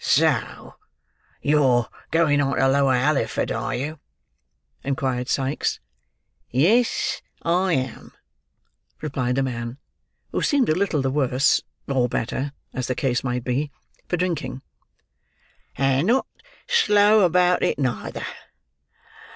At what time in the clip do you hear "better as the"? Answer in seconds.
12.09-12.95